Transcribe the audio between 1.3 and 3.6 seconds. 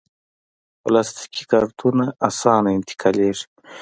کارتنونه اسانه انتقالېږي.